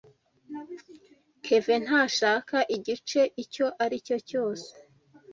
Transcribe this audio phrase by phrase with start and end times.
[1.43, 4.69] Kevin ntashaka igice icyo aricyo cyose.